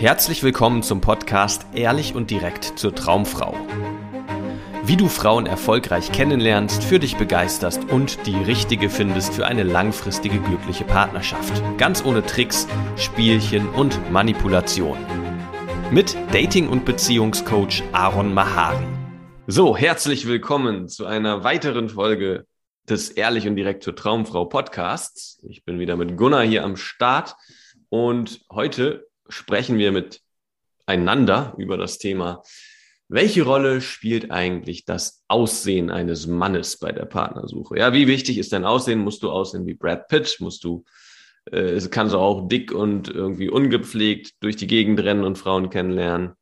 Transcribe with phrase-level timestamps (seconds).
[0.00, 3.56] Herzlich willkommen zum Podcast Ehrlich und direkt zur Traumfrau.
[4.84, 10.38] Wie du Frauen erfolgreich kennenlernst, für dich begeisterst und die richtige findest für eine langfristige
[10.38, 11.60] glückliche Partnerschaft.
[11.78, 14.98] Ganz ohne Tricks, Spielchen und Manipulation.
[15.90, 18.86] Mit Dating- und Beziehungscoach Aaron Mahari.
[19.48, 22.46] So, herzlich willkommen zu einer weiteren Folge
[22.88, 25.44] des Ehrlich und direkt zur Traumfrau Podcasts.
[25.48, 27.34] Ich bin wieder mit Gunnar hier am Start
[27.88, 32.42] und heute sprechen wir miteinander über das Thema,
[33.10, 37.78] welche Rolle spielt eigentlich das Aussehen eines Mannes bei der Partnersuche?
[37.78, 38.98] Ja, wie wichtig ist dein Aussehen?
[38.98, 40.36] Musst du aussehen wie Brad Pitt?
[40.40, 40.84] Musst du,
[41.50, 46.32] äh, kannst du auch dick und irgendwie ungepflegt durch die Gegend rennen und Frauen kennenlernen?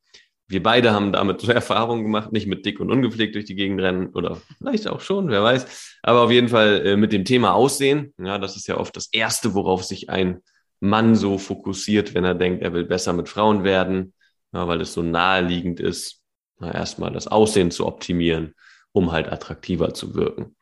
[0.48, 3.80] Wir beide haben damit so Erfahrungen gemacht, nicht mit dick und ungepflegt durch die Gegend
[3.80, 5.98] rennen oder vielleicht auch schon, wer weiß.
[6.02, 8.12] Aber auf jeden Fall äh, mit dem Thema Aussehen.
[8.18, 10.42] Ja, das ist ja oft das Erste, worauf sich ein
[10.80, 14.14] Mann so fokussiert, wenn er denkt, er will besser mit Frauen werden,
[14.52, 16.22] ja, weil es so naheliegend ist,
[16.58, 18.54] na, erstmal das Aussehen zu optimieren,
[18.92, 20.56] um halt attraktiver zu wirken.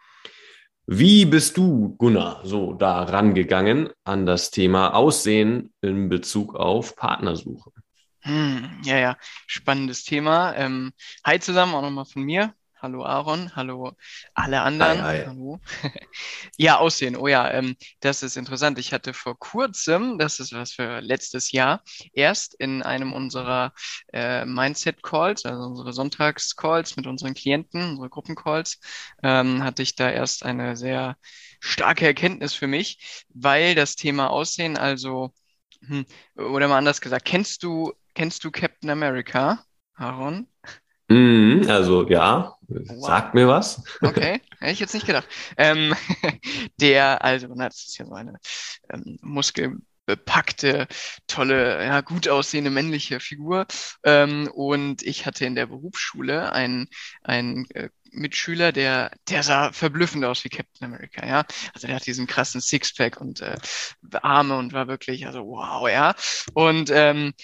[0.87, 7.71] Wie bist du, Gunnar, so da rangegangen an das Thema Aussehen in Bezug auf Partnersuche?
[8.21, 10.55] Hm, ja, ja, spannendes Thema.
[10.57, 10.93] Ähm,
[11.25, 12.55] hi zusammen, auch nochmal von mir.
[12.85, 13.97] Hallo Aaron, hallo
[14.35, 15.01] alle anderen.
[15.01, 15.25] Hi, hi.
[15.25, 15.59] Hallo.
[16.59, 17.17] ja, Aussehen.
[17.17, 18.79] Oh ja, ähm, das ist interessant.
[18.79, 21.83] Ich hatte vor kurzem, das ist was für letztes Jahr,
[22.13, 23.73] erst in einem unserer
[24.13, 28.79] äh, Mindset-Calls, also unsere Sonntags-Calls mit unseren Klienten, unsere Gruppencalls,
[29.23, 31.17] ähm, hatte ich da erst eine sehr
[31.61, 35.33] starke Erkenntnis für mich, weil das Thema Aussehen, also,
[35.87, 36.05] hm,
[36.37, 40.49] oder mal anders gesagt, kennst du, kennst du Captain America, Aaron?
[41.09, 43.07] Mm, also ja, wow.
[43.07, 43.83] sagt mir was.
[44.01, 45.29] Okay, hätte ich jetzt nicht gedacht.
[45.57, 45.95] Ähm,
[46.81, 48.39] der, also, na, das ist ja so eine
[48.91, 50.87] ähm, muskelbepackte,
[51.27, 53.67] tolle, ja, gut aussehende männliche Figur.
[54.03, 56.89] Ähm, und ich hatte in der Berufsschule einen,
[57.23, 61.45] einen äh, Mitschüler, der, der sah verblüffend aus wie Captain America, ja.
[61.75, 63.57] Also der hat diesen krassen Sixpack und äh,
[64.23, 66.15] Arme und war wirklich, also wow, ja.
[66.55, 67.35] Und ähm,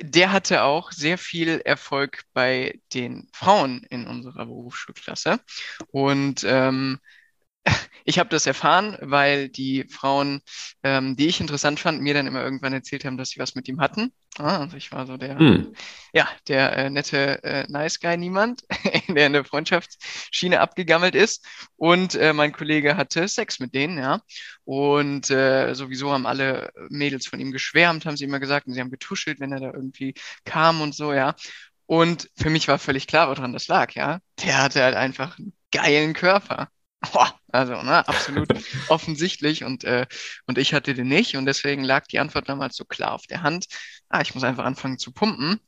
[0.00, 5.40] der hatte auch sehr viel Erfolg bei den Frauen in unserer Berufsschulklasse.
[5.92, 6.98] Und ähm,
[8.04, 10.40] ich habe das erfahren, weil die Frauen,
[10.82, 13.66] ähm, die ich interessant fand, mir dann immer irgendwann erzählt haben, dass sie was mit
[13.68, 14.12] ihm hatten.
[14.36, 15.74] Ah, also ich war so der, hm.
[16.12, 18.64] ja, der äh, nette äh, Nice Guy niemand,
[19.08, 21.46] der in der Freundschaftsschiene abgegammelt ist.
[21.76, 24.20] Und äh, mein Kollege hatte Sex mit denen, ja.
[24.64, 28.80] Und äh, sowieso haben alle Mädels von ihm geschwärmt, haben sie immer gesagt, und sie
[28.80, 30.14] haben getuschelt, wenn er da irgendwie
[30.44, 31.36] kam und so, ja.
[31.86, 34.18] Und für mich war völlig klar, woran das lag, ja.
[34.42, 36.68] Der hatte halt einfach einen geilen Körper.
[37.12, 38.48] Boah, also, ne, absolut
[38.88, 40.06] offensichtlich und, äh,
[40.46, 43.42] und ich hatte den nicht und deswegen lag die Antwort damals so klar auf der
[43.42, 43.66] Hand.
[44.08, 45.60] Ah, ich muss einfach anfangen zu pumpen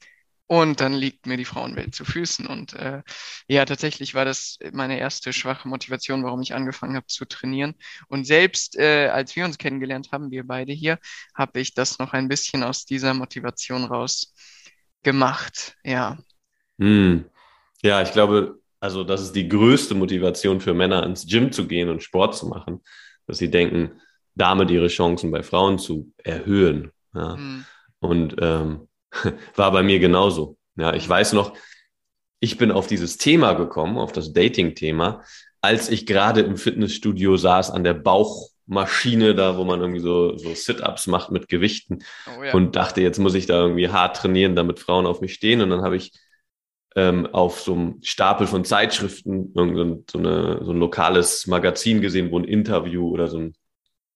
[0.48, 3.02] und dann liegt mir die Frauenwelt zu Füßen und äh,
[3.48, 7.74] ja, tatsächlich war das meine erste schwache Motivation, warum ich angefangen habe zu trainieren
[8.08, 10.98] und selbst äh, als wir uns kennengelernt haben, wir beide hier,
[11.34, 14.34] habe ich das noch ein bisschen aus dieser Motivation raus
[15.02, 16.18] gemacht, ja.
[16.78, 17.24] Hm.
[17.82, 21.88] Ja, ich glaube, also das ist die größte Motivation für Männer, ins Gym zu gehen
[21.88, 22.82] und Sport zu machen,
[23.26, 24.00] dass sie denken,
[24.36, 26.92] damit ihre Chancen bei Frauen zu erhöhen.
[27.12, 27.34] Ja.
[27.34, 27.64] Mhm.
[27.98, 28.86] Und ähm,
[29.56, 30.56] war bei mir genauso.
[30.76, 31.52] Ja, ich weiß noch,
[32.38, 35.24] ich bin auf dieses Thema gekommen, auf das Dating-Thema,
[35.60, 40.54] als ich gerade im Fitnessstudio saß an der Bauchmaschine, da wo man irgendwie so, so
[40.54, 42.04] Sit-ups macht mit Gewichten
[42.38, 42.52] oh, ja.
[42.52, 45.60] und dachte, jetzt muss ich da irgendwie hart trainieren, damit Frauen auf mich stehen.
[45.60, 46.12] Und dann habe ich
[46.96, 52.30] ähm, auf so einem Stapel von Zeitschriften irgendein, so, eine, so ein lokales Magazin gesehen,
[52.30, 53.54] wo ein Interview oder so ein,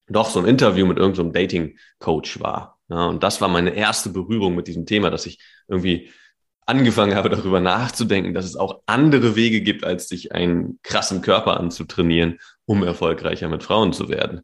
[0.09, 2.81] doch so ein Interview mit irgendeinem so Dating-Coach war.
[2.89, 6.11] Ja, und das war meine erste Berührung mit diesem Thema, dass ich irgendwie
[6.67, 11.61] angefangen habe, darüber nachzudenken, dass es auch andere Wege gibt, als sich einen krassen Körper
[11.61, 14.41] anzutrainieren, um erfolgreicher mit Frauen zu werden.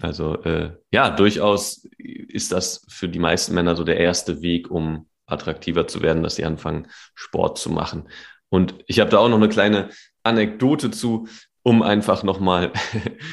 [0.00, 5.08] Also äh, ja, durchaus ist das für die meisten Männer so der erste Weg, um
[5.28, 8.08] attraktiver zu werden, dass sie anfangen, Sport zu machen.
[8.48, 9.90] Und ich habe da auch noch eine kleine
[10.22, 11.28] Anekdote zu,
[11.62, 12.72] um einfach nochmal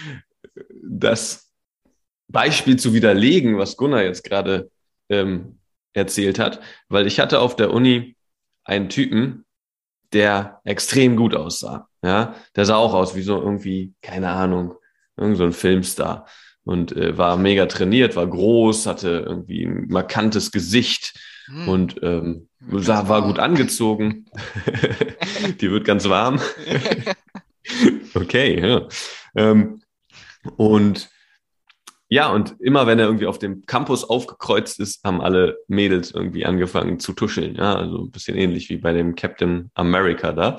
[0.84, 1.52] das
[2.28, 4.70] Beispiel zu widerlegen, was Gunnar jetzt gerade
[5.10, 5.60] ähm,
[5.94, 6.60] erzählt hat,
[6.90, 8.16] weil ich hatte auf der Uni
[8.64, 9.46] einen Typen,
[10.12, 11.88] der extrem gut aussah.
[12.04, 14.76] Ja, der sah auch aus wie so irgendwie, keine Ahnung,
[15.18, 16.28] irgend so ein Filmstar
[16.64, 21.68] und äh, war mega trainiert, war groß, hatte irgendwie ein markantes Gesicht hm.
[21.68, 24.26] Und ähm, sah, war gut angezogen.
[25.62, 26.40] Die wird ganz warm.
[28.14, 28.88] okay, ja.
[29.36, 29.82] Ähm,
[30.58, 31.10] und
[32.08, 36.46] ja, und immer wenn er irgendwie auf dem Campus aufgekreuzt ist, haben alle Mädels irgendwie
[36.46, 37.56] angefangen zu tuscheln.
[37.56, 40.58] Ja, also ein bisschen ähnlich wie bei dem Captain America da.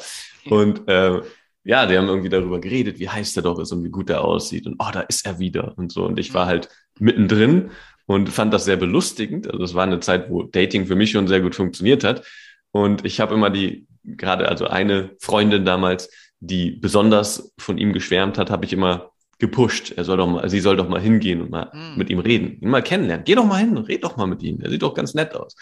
[0.51, 1.21] Und äh,
[1.63, 4.25] ja, die haben irgendwie darüber geredet, wie heiß der doch ist und wie gut er
[4.25, 4.67] aussieht.
[4.67, 6.05] Und oh, da ist er wieder und so.
[6.05, 6.69] Und ich war halt
[6.99, 7.71] mittendrin
[8.07, 9.51] und fand das sehr belustigend.
[9.51, 12.25] Also es war eine Zeit, wo Dating für mich schon sehr gut funktioniert hat.
[12.71, 16.11] Und ich habe immer die, gerade also eine Freundin damals,
[16.41, 19.93] die besonders von ihm geschwärmt hat, habe ich immer gepusht.
[19.97, 21.99] Er soll doch mal, sie soll doch mal hingehen und mal mhm.
[21.99, 23.25] mit ihm reden, ihn mal kennenlernen.
[23.25, 24.61] Geh doch mal hin, red doch mal mit ihm.
[24.61, 25.57] Er sieht doch ganz nett aus.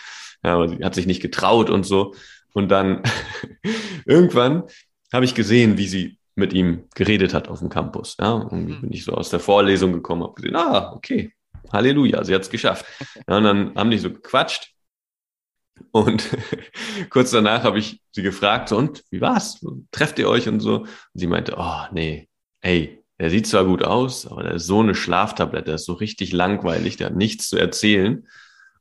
[0.44, 2.14] Ja, aber sie hat sich nicht getraut und so.
[2.52, 3.02] Und dann
[4.04, 4.64] irgendwann
[5.12, 8.16] habe ich gesehen, wie sie mit ihm geredet hat auf dem Campus.
[8.20, 8.80] Ja, und mhm.
[8.82, 11.32] bin ich so aus der Vorlesung gekommen, habe gesehen, ah, okay,
[11.72, 12.86] Halleluja, sie hat es geschafft.
[13.28, 14.70] Ja, und dann haben die so gequatscht.
[15.90, 16.28] Und
[17.10, 19.64] kurz danach habe ich sie gefragt, so, und wie war's?
[19.90, 20.80] Trefft ihr euch und so?
[20.80, 22.28] Und sie meinte, oh, nee,
[22.60, 25.92] ey, der sieht zwar gut aus, aber der ist so eine Schlaftablette, der ist so
[25.92, 28.26] richtig langweilig, der hat nichts zu erzählen.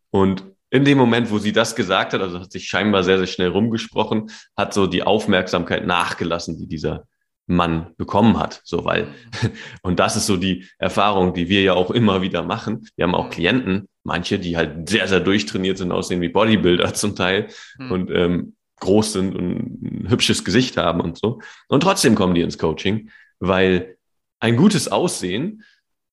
[0.09, 3.27] Und in dem Moment, wo sie das gesagt hat, also hat sich scheinbar sehr, sehr
[3.27, 7.07] schnell rumgesprochen, hat so die Aufmerksamkeit nachgelassen, die dieser
[7.45, 8.61] Mann bekommen hat.
[8.63, 9.07] So, weil,
[9.81, 12.87] und das ist so die Erfahrung, die wir ja auch immer wieder machen.
[12.95, 17.15] Wir haben auch Klienten, manche, die halt sehr, sehr durchtrainiert sind, aussehen wie Bodybuilder zum
[17.15, 17.47] Teil
[17.77, 17.91] mhm.
[17.91, 21.39] und ähm, groß sind und ein hübsches Gesicht haben und so.
[21.67, 23.09] Und trotzdem kommen die ins Coaching,
[23.39, 23.97] weil
[24.39, 25.63] ein gutes Aussehen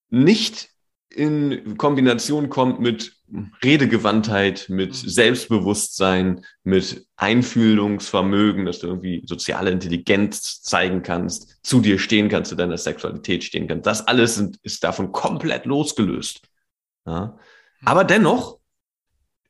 [0.09, 0.70] nicht
[1.11, 3.17] in Kombination kommt mit
[3.63, 5.09] Redegewandtheit, mit mhm.
[5.09, 12.57] Selbstbewusstsein, mit Einfühlungsvermögen, dass du irgendwie soziale Intelligenz zeigen kannst, zu dir stehen kannst, zu
[12.57, 13.87] deiner Sexualität stehen kannst.
[13.87, 16.43] Das alles sind, ist davon komplett losgelöst.
[17.07, 17.39] Ja?
[17.81, 17.89] Mhm.
[17.89, 18.59] Aber dennoch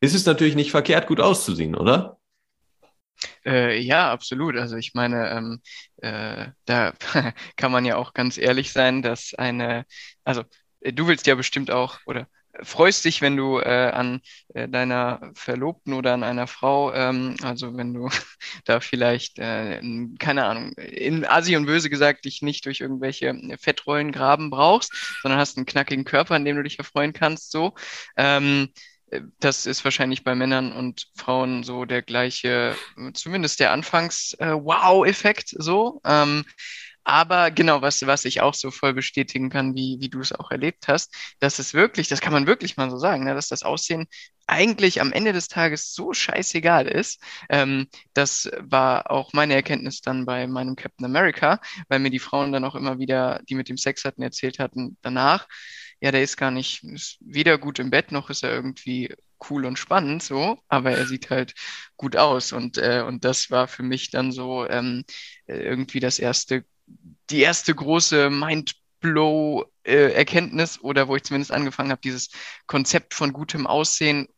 [0.00, 2.18] ist es natürlich nicht verkehrt, gut auszusehen, oder?
[3.44, 4.56] Äh, ja, absolut.
[4.56, 5.60] Also ich meine, ähm,
[5.98, 6.94] äh, da
[7.56, 9.84] kann man ja auch ganz ehrlich sein, dass eine,
[10.24, 10.44] also
[10.80, 12.26] du willst ja bestimmt auch oder
[12.62, 14.20] freust dich, wenn du äh, an
[14.54, 18.08] äh, deiner Verlobten oder an einer Frau, ähm, also wenn du
[18.64, 19.80] da vielleicht, äh,
[20.18, 24.92] keine Ahnung, in Asi und böse gesagt, dich nicht durch irgendwelche Fettrollen graben brauchst,
[25.22, 27.74] sondern hast einen knackigen Körper, an dem du dich erfreuen kannst, so.
[28.16, 28.68] Ähm,
[29.40, 32.76] das ist wahrscheinlich bei Männern und Frauen so der gleiche,
[33.14, 36.00] zumindest der Anfangs-Wow-Effekt äh, so.
[36.04, 36.44] Ähm,
[37.10, 40.50] aber genau, was, was ich auch so voll bestätigen kann, wie, wie du es auch
[40.50, 43.64] erlebt hast, dass es wirklich, das kann man wirklich mal so sagen, ne, dass das
[43.64, 44.06] Aussehen
[44.46, 47.22] eigentlich am Ende des Tages so scheißegal ist.
[47.48, 52.52] Ähm, das war auch meine Erkenntnis dann bei meinem Captain America, weil mir die Frauen
[52.52, 55.48] dann auch immer wieder, die mit dem Sex hatten, erzählt hatten danach,
[56.00, 59.14] ja, der ist gar nicht, ist weder gut im Bett, noch ist er irgendwie
[59.48, 61.54] cool und spannend, so, aber er sieht halt
[61.96, 62.52] gut aus.
[62.52, 65.04] Und, äh, und das war für mich dann so ähm,
[65.46, 66.64] äh, irgendwie das erste,
[67.30, 72.30] die erste große Mindblow-Erkenntnis oder wo ich zumindest angefangen habe, dieses
[72.66, 74.28] Konzept von gutem Aussehen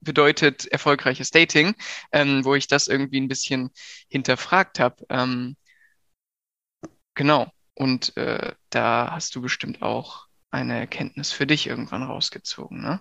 [0.00, 1.74] bedeutet erfolgreiches Dating,
[2.12, 3.70] ähm, wo ich das irgendwie ein bisschen
[4.08, 5.04] hinterfragt habe.
[5.08, 5.56] Ähm,
[7.14, 7.50] genau.
[7.74, 13.00] Und äh, da hast du bestimmt auch eine Erkenntnis für dich irgendwann rausgezogen, ne?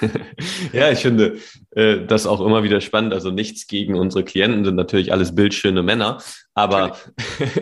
[0.72, 1.38] ja, ich finde
[1.70, 3.12] äh, das auch immer wieder spannend.
[3.12, 6.18] Also nichts gegen unsere Klienten, sind natürlich alles bildschöne Männer,
[6.54, 6.96] aber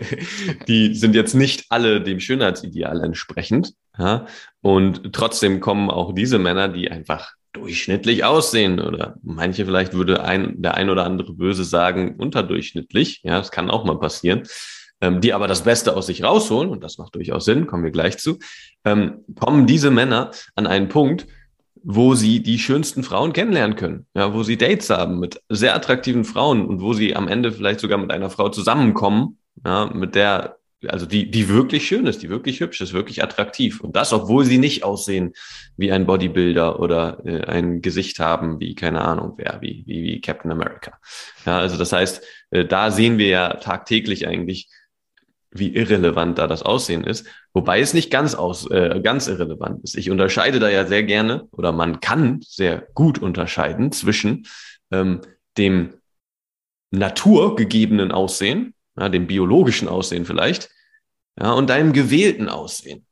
[0.68, 3.74] die sind jetzt nicht alle dem Schönheitsideal entsprechend.
[3.98, 4.26] Ja?
[4.60, 10.60] Und trotzdem kommen auch diese Männer, die einfach durchschnittlich aussehen oder manche vielleicht würde ein,
[10.60, 13.20] der ein oder andere böse sagen, unterdurchschnittlich.
[13.22, 14.42] Ja, das kann auch mal passieren
[15.00, 17.90] ähm, die aber das Beste aus sich rausholen, und das macht durchaus Sinn, kommen wir
[17.90, 18.38] gleich zu,
[18.84, 21.26] ähm, kommen diese Männer an einen Punkt,
[21.88, 26.24] wo sie die schönsten Frauen kennenlernen können, ja, wo sie Dates haben mit sehr attraktiven
[26.24, 30.56] Frauen und wo sie am Ende vielleicht sogar mit einer Frau zusammenkommen, ja, mit der,
[30.88, 33.80] also die, die wirklich schön ist, die wirklich hübsch ist, wirklich attraktiv.
[33.80, 35.34] Und das, obwohl sie nicht aussehen
[35.76, 40.20] wie ein Bodybuilder oder äh, ein Gesicht haben wie, keine Ahnung wer, wie, wie, wie
[40.20, 40.98] Captain America.
[41.44, 44.70] Ja, also das heißt, äh, da sehen wir ja tagtäglich eigentlich,
[45.58, 49.96] wie irrelevant da das Aussehen ist, wobei es nicht ganz aus äh, ganz irrelevant ist.
[49.96, 54.46] Ich unterscheide da ja sehr gerne oder man kann sehr gut unterscheiden zwischen
[54.90, 55.20] ähm,
[55.58, 55.94] dem
[56.90, 60.70] naturgegebenen Aussehen, ja, dem biologischen Aussehen vielleicht,
[61.38, 63.06] ja, und deinem gewählten Aussehen.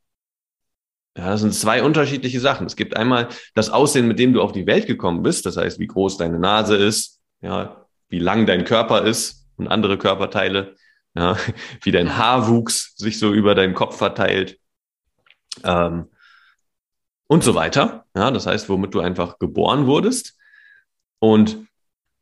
[1.16, 2.66] Ja, das sind zwei unterschiedliche Sachen.
[2.66, 5.78] Es gibt einmal das Aussehen, mit dem du auf die Welt gekommen bist, das heißt,
[5.78, 10.74] wie groß deine Nase ist, ja, wie lang dein Körper ist und andere Körperteile
[11.14, 11.36] ja,
[11.82, 14.58] wie dein Haarwuchs sich so über deinen Kopf verteilt
[15.62, 16.08] ähm,
[17.26, 18.06] und so weiter.
[18.16, 20.36] Ja, das heißt, womit du einfach geboren wurdest.
[21.20, 21.66] Und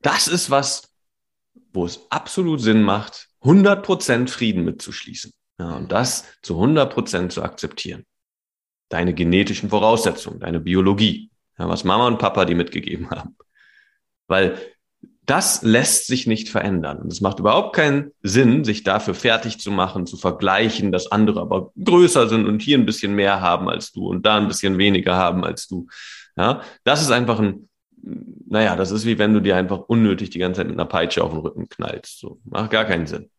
[0.01, 0.93] das ist was,
[1.73, 5.33] wo es absolut Sinn macht, 100% Frieden mitzuschließen.
[5.59, 8.05] Ja, und das zu 100% zu akzeptieren.
[8.89, 13.37] deine genetischen Voraussetzungen, deine Biologie, ja, was Mama und Papa dir mitgegeben haben.
[14.29, 14.59] Weil
[15.27, 16.99] das lässt sich nicht verändern.
[16.99, 21.41] Und es macht überhaupt keinen Sinn, sich dafür fertig zu machen, zu vergleichen, dass andere
[21.41, 24.79] aber größer sind und hier ein bisschen mehr haben als du und da ein bisschen
[24.79, 25.87] weniger haben als du.
[26.37, 27.69] Ja, das ist einfach ein,
[28.03, 31.23] naja, das ist wie wenn du dir einfach unnötig die ganze Zeit mit einer Peitsche
[31.23, 32.19] auf den Rücken knallst.
[32.19, 33.31] So, macht gar keinen Sinn.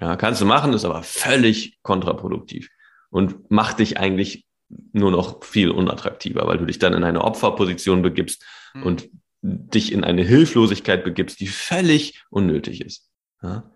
[0.00, 2.70] Ja, kannst du machen, ist aber völlig kontraproduktiv
[3.10, 4.46] und macht dich eigentlich
[4.92, 8.44] nur noch viel unattraktiver, weil du dich dann in eine Opferposition begibst
[8.74, 8.82] mhm.
[8.82, 9.10] und
[9.42, 13.10] dich in eine Hilflosigkeit begibst, die völlig unnötig ist.
[13.42, 13.70] Ja?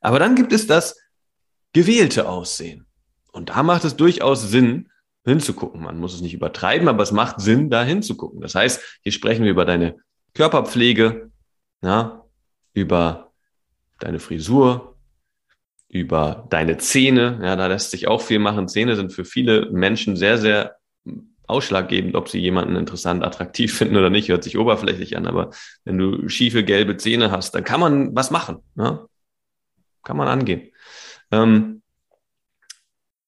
[0.00, 0.98] Aber dann gibt es das
[1.72, 2.86] gewählte Aussehen.
[3.32, 4.90] Und da macht es durchaus Sinn,
[5.24, 5.82] hinzugucken.
[5.82, 8.40] Man muss es nicht übertreiben, aber es macht Sinn, da hinzugucken.
[8.40, 9.96] Das heißt, hier sprechen wir über deine
[10.34, 11.30] Körperpflege,
[11.82, 12.24] ja,
[12.74, 13.32] über
[13.98, 14.96] deine Frisur,
[15.88, 17.38] über deine Zähne.
[17.42, 18.68] Ja, da lässt sich auch viel machen.
[18.68, 20.76] Zähne sind für viele Menschen sehr, sehr
[21.52, 25.50] ausschlaggebend, ob sie jemanden interessant, attraktiv finden oder nicht, hört sich oberflächlich an, aber
[25.84, 28.58] wenn du schiefe gelbe Zähne hast, dann kann man was machen.
[28.74, 29.06] Ne?
[30.02, 30.70] Kann man angehen.
[31.30, 31.82] Ähm,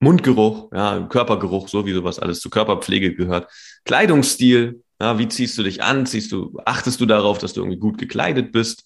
[0.00, 3.50] Mundgeruch, ja, Körpergeruch, so wie sowas alles zur Körperpflege gehört.
[3.84, 6.06] Kleidungsstil, ja, wie ziehst du dich an?
[6.06, 8.84] Ziehst du, achtest du darauf, dass du irgendwie gut gekleidet bist?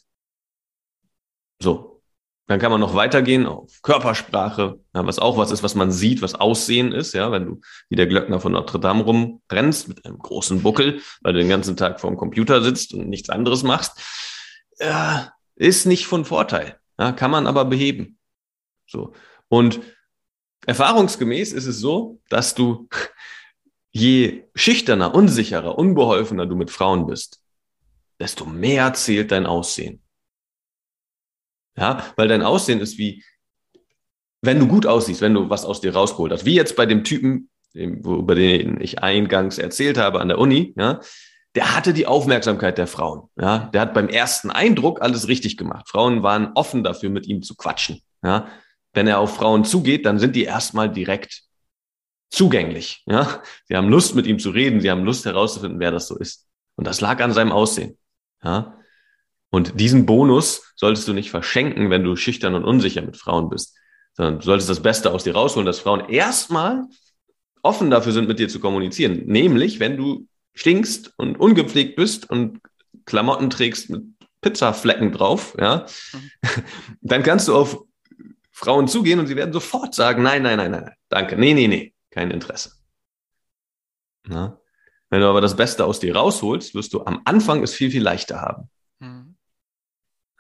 [1.61, 1.98] So,
[2.49, 6.23] dann kann man noch weitergehen auf Körpersprache, ja, was auch was ist, was man sieht,
[6.23, 7.13] was Aussehen ist.
[7.13, 11.35] Ja, wenn du wie der Glöckner von Notre Dame rumrennst mit einem großen Buckel, weil
[11.35, 14.01] du den ganzen Tag vor dem Computer sitzt und nichts anderes machst,
[14.81, 16.79] ja, ist nicht von Vorteil.
[16.99, 18.19] Ja, kann man aber beheben.
[18.87, 19.13] So
[19.49, 19.81] und
[20.67, 22.89] erfahrungsgemäß ist es so, dass du
[23.91, 27.43] je schüchterner, unsicherer, unbeholfener du mit Frauen bist,
[28.19, 30.03] desto mehr zählt dein Aussehen.
[31.79, 33.23] Ja, weil dein Aussehen ist wie,
[34.43, 37.05] wenn du gut aussiehst, wenn du was aus dir rausgeholt hast, wie jetzt bei dem
[37.05, 41.01] Typen, über den ich eingangs erzählt habe an der Uni, ja,
[41.55, 43.29] der hatte die Aufmerksamkeit der Frauen.
[43.37, 45.89] Ja, der hat beim ersten Eindruck alles richtig gemacht.
[45.89, 48.01] Frauen waren offen dafür, mit ihm zu quatschen.
[48.23, 48.49] Ja,
[48.93, 51.43] wenn er auf Frauen zugeht, dann sind die erstmal direkt
[52.31, 53.03] zugänglich.
[53.07, 54.81] Ja, sie haben Lust, mit ihm zu reden.
[54.81, 56.47] Sie haben Lust herauszufinden, wer das so ist.
[56.77, 57.99] Und das lag an seinem Aussehen.
[58.45, 58.78] Ja,
[59.51, 63.77] und diesen Bonus solltest du nicht verschenken, wenn du schüchtern und unsicher mit Frauen bist,
[64.13, 66.85] sondern du solltest das Beste aus dir rausholen, dass Frauen erstmal
[67.63, 69.23] offen dafür sind, mit dir zu kommunizieren.
[69.27, 72.61] Nämlich, wenn du stinkst und ungepflegt bist und
[73.05, 74.05] Klamotten trägst mit
[74.41, 76.31] Pizzaflecken drauf, ja, mhm.
[77.01, 77.85] dann kannst du auf
[78.51, 81.95] Frauen zugehen und sie werden sofort sagen, nein, nein, nein, nein, danke, nee, nee, nee,
[82.11, 82.73] kein Interesse.
[84.27, 84.61] Na?
[85.11, 88.03] Wenn du aber das Beste aus dir rausholst, wirst du am Anfang es viel, viel
[88.03, 88.69] leichter haben.
[88.99, 89.28] Mhm.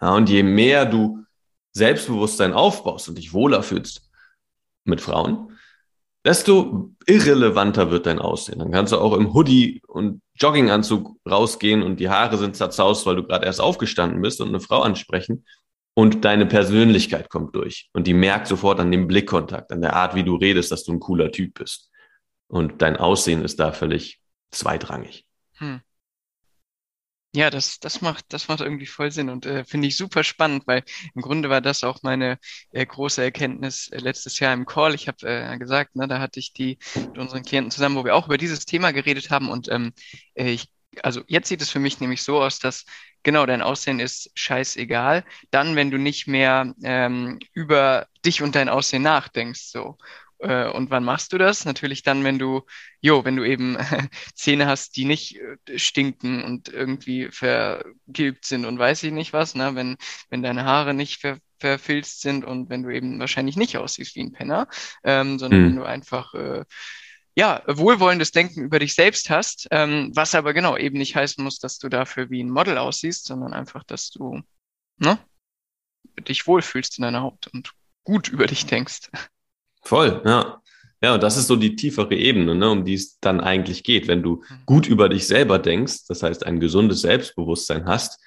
[0.01, 1.25] Ja, und je mehr du
[1.73, 4.09] Selbstbewusstsein aufbaust und dich wohler fühlst
[4.85, 5.59] mit Frauen,
[6.25, 8.59] desto irrelevanter wird dein Aussehen.
[8.59, 13.17] Dann kannst du auch im Hoodie und Jogginganzug rausgehen und die Haare sind zerzaust, weil
[13.17, 15.45] du gerade erst aufgestanden bist und eine Frau ansprechen
[15.95, 20.15] und deine Persönlichkeit kommt durch und die merkt sofort an dem Blickkontakt, an der Art,
[20.15, 21.91] wie du redest, dass du ein cooler Typ bist.
[22.47, 25.27] Und dein Aussehen ist da völlig zweitrangig.
[25.55, 25.81] Hm.
[27.39, 30.67] Ja, das, das macht, das macht irgendwie voll Sinn und äh, finde ich super spannend,
[30.67, 30.83] weil
[31.15, 32.37] im Grunde war das auch meine
[32.73, 34.93] äh, große Erkenntnis äh, letztes Jahr im Call.
[34.93, 38.17] Ich habe äh, gesagt, ne, da hatte ich die mit unseren Klienten zusammen, wo wir
[38.17, 39.93] auch über dieses Thema geredet haben und ähm,
[40.35, 40.69] äh, ich,
[41.05, 42.85] also jetzt sieht es für mich nämlich so aus, dass
[43.23, 45.25] genau dein Aussehen ist scheißegal.
[45.53, 49.97] Dann, wenn du nicht mehr ähm, über dich und dein Aussehen nachdenkst, so
[50.39, 51.65] äh, und wann machst du das?
[51.65, 52.63] Natürlich dann, wenn du,
[53.01, 53.77] jo, wenn du eben
[54.35, 59.55] Zähne hast, die nicht äh, stinken und irgendwie vergilbt sind und weiß ich nicht was,
[59.55, 59.75] ne?
[59.75, 59.97] Wenn,
[60.31, 64.21] wenn deine Haare nicht ver verfilzt sind und wenn du eben wahrscheinlich nicht aussiehst wie
[64.21, 64.69] ein Penner,
[65.03, 65.67] ähm, sondern mhm.
[65.67, 66.65] wenn du einfach äh,
[67.35, 71.59] ja, wohlwollendes Denken über dich selbst hast, ähm, was aber genau eben nicht heißen muss,
[71.59, 74.41] dass du dafür wie ein Model aussiehst, sondern einfach, dass du
[74.99, 75.19] ne,
[76.21, 77.73] dich wohlfühlst in deiner Haut und
[78.05, 79.11] gut über dich denkst.
[79.89, 80.61] Voll, ja.
[81.03, 84.07] Ja, und das ist so die tiefere Ebene, ne, um die es dann eigentlich geht.
[84.07, 88.21] Wenn du gut über dich selber denkst, das heißt ein gesundes Selbstbewusstsein hast,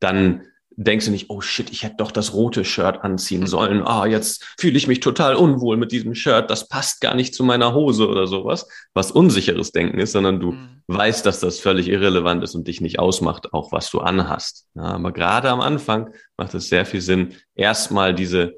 [0.00, 0.46] dann
[0.76, 3.46] denkst du nicht, oh shit, ich hätte doch das rote Shirt anziehen mhm.
[3.48, 3.82] sollen.
[3.82, 6.50] Ah, jetzt fühle ich mich total unwohl mit diesem Shirt.
[6.50, 10.52] Das passt gar nicht zu meiner Hose oder sowas, was unsicheres Denken ist, sondern du
[10.52, 10.82] mhm.
[10.86, 14.68] weißt, dass das völlig irrelevant ist und dich nicht ausmacht, auch was du anhast.
[14.74, 18.54] Ja, aber gerade am Anfang macht es sehr viel Sinn, erstmal diese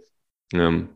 [0.52, 0.90] ähm,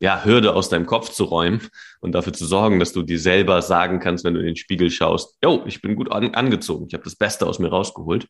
[0.00, 1.60] ja, Hürde aus deinem Kopf zu räumen
[2.00, 4.90] und dafür zu sorgen, dass du dir selber sagen kannst, wenn du in den Spiegel
[4.90, 8.26] schaust, yo, ich bin gut an, angezogen, ich habe das Beste aus mir rausgeholt.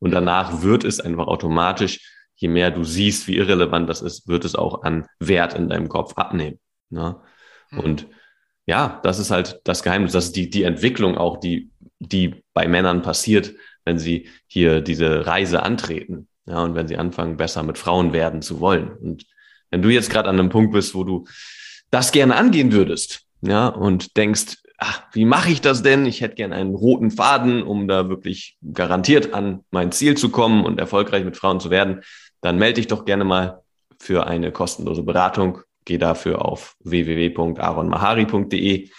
[0.00, 2.00] Und danach wird es einfach automatisch,
[2.34, 5.88] je mehr du siehst, wie irrelevant das ist, wird es auch an Wert in deinem
[5.88, 6.58] Kopf abnehmen.
[6.90, 7.20] Ne?
[7.70, 7.78] Mhm.
[7.78, 8.06] Und
[8.66, 12.66] ja, das ist halt das Geheimnis, das ist die, die Entwicklung auch, die, die bei
[12.66, 13.52] Männern passiert,
[13.84, 16.28] wenn sie hier diese Reise antreten.
[16.46, 18.90] Ja, und wenn sie anfangen, besser mit Frauen werden zu wollen.
[18.96, 19.24] Und
[19.72, 21.24] wenn du jetzt gerade an einem Punkt bist, wo du
[21.90, 26.06] das gerne angehen würdest, ja, und denkst, ach, wie mache ich das denn?
[26.06, 30.64] Ich hätte gerne einen roten Faden, um da wirklich garantiert an mein Ziel zu kommen
[30.64, 32.02] und erfolgreich mit Frauen zu werden,
[32.40, 33.62] dann melde dich doch gerne mal
[33.98, 35.58] für eine kostenlose Beratung.
[35.84, 38.90] Geh dafür auf www.aronmahari.de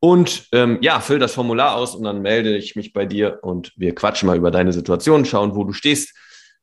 [0.00, 3.72] und ähm, ja, füll das Formular aus und dann melde ich mich bei dir und
[3.76, 6.14] wir quatschen mal über deine Situation, schauen, wo du stehst,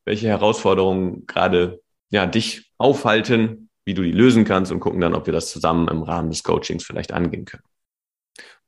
[0.06, 1.83] welche Herausforderungen gerade
[2.14, 5.88] ja, dich aufhalten, wie du die lösen kannst und gucken dann, ob wir das zusammen
[5.88, 7.64] im Rahmen des Coachings vielleicht angehen können.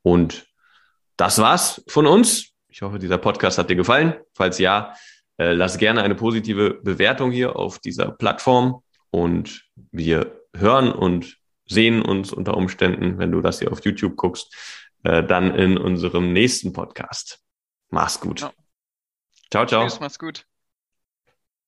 [0.01, 0.47] Und
[1.15, 2.53] das war's von uns.
[2.69, 4.15] Ich hoffe, dieser Podcast hat dir gefallen.
[4.33, 4.95] Falls ja,
[5.37, 11.37] äh, lass gerne eine positive Bewertung hier auf dieser Plattform und wir hören und
[11.67, 14.55] sehen uns unter Umständen, wenn du das hier auf YouTube guckst,
[15.03, 17.39] äh, dann in unserem nächsten Podcast.
[17.89, 18.41] Mach's gut.
[18.41, 18.51] Ja.
[19.51, 19.83] Ciao, ciao.
[19.83, 20.47] Tschüss, mach's gut.